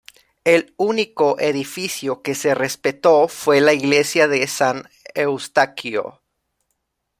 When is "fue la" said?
3.27-3.73